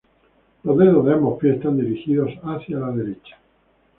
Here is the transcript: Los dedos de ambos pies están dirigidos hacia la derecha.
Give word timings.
Los 0.63 0.79
dedos 0.79 1.05
de 1.05 1.13
ambos 1.13 1.37
pies 1.39 1.57
están 1.57 1.77
dirigidos 1.77 2.31
hacia 2.43 2.79
la 2.79 2.89
derecha. 2.89 3.37